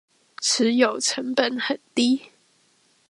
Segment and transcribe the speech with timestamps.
[0.41, 2.29] 持有成本很低